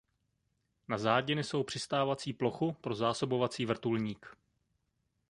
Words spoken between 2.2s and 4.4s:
plochu pro zásobovací vrtulník.